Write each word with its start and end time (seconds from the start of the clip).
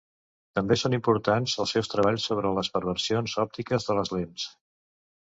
També 0.59 0.77
són 0.83 0.95
importants 0.97 1.53
els 1.65 1.75
seus 1.77 1.91
treballs 1.93 2.27
sobre 2.31 2.55
les 2.57 2.73
perversions 2.79 3.39
òptiques 3.47 3.91
de 3.91 4.01
les 4.03 4.17
lents. 4.19 4.53